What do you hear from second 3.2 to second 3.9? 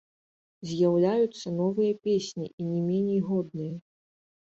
годныя.